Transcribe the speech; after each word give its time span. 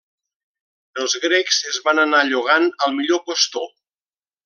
Els 1.03 1.13
grecs 1.27 1.61
es 1.73 1.79
van 1.89 2.03
anar 2.07 2.25
llogant 2.33 2.69
al 2.89 2.99
millor 3.01 3.25
postor. 3.31 3.73